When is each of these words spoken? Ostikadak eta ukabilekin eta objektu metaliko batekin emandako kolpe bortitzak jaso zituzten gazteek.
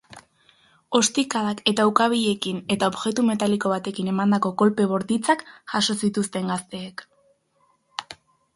Ostikadak 0.99 1.59
eta 1.71 1.85
ukabilekin 1.89 2.61
eta 2.77 2.89
objektu 2.93 3.25
metaliko 3.29 3.73
batekin 3.75 4.09
emandako 4.15 4.53
kolpe 4.63 4.89
bortitzak 4.95 5.45
jaso 5.75 5.99
zituzten 6.07 6.53
gazteek. 6.55 7.05